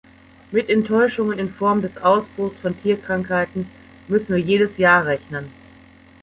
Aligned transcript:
Mit 0.49 0.67
Enttäuschungen 0.71 1.37
in 1.37 1.53
Form 1.53 1.83
des 1.83 1.99
Ausbruchs 1.99 2.57
von 2.57 2.75
Tierkrankheiten 2.81 3.67
müssen 4.07 4.29
wir 4.29 4.39
jedes 4.41 4.79
Jahr 4.79 5.05
rechnen. 5.05 5.51